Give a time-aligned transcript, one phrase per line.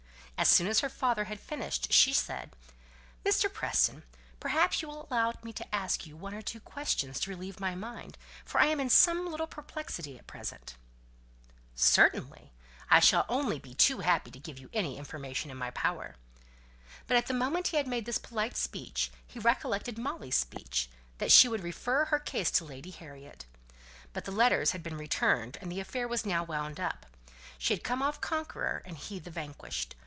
[0.37, 2.55] As soon as her father had finished, she said,
[3.23, 3.45] "Mr.
[3.53, 4.01] Preston,
[4.39, 7.75] perhaps you will allow me to ask you one or two questions to relieve my
[7.75, 10.75] mind, for I am in some little perplexity at present."
[11.75, 12.51] [Illustration: LADY HARRIET
[12.89, 14.69] ASKS ONE OR TWO QUESTIONS.] "Certainly; I shall only be too happy to give you
[14.73, 16.15] any information in my power."
[17.05, 20.89] But the moment after he had made this polite speech, he recollected Molly's speech
[21.19, 23.45] that she would refer her case to Lady Harriet.
[24.11, 27.05] But the letters had been returned, and the affair was now wound up.
[27.59, 29.95] She had come off conqueror, he the vanquished.